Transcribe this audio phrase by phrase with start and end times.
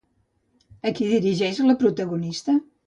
[0.89, 2.63] A qui dirigeix la protagonista?